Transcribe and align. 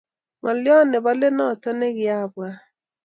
Ngolio 0.39 0.77
nebo 0.89 1.11
let 1.19 1.33
notok 1.37 1.75
nekiabuat 1.79 2.57